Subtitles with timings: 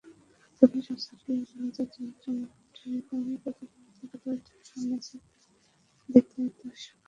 [0.57, 5.19] তবে এসব ছাপিয়ে বলা যায়, জমজমাট এবং প্রতিদ্বন্দ্বিতায় ঠাসা ম্যাচই
[6.09, 6.97] দেখলেন দর্শকেরা।